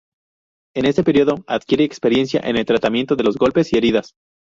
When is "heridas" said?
3.77-4.15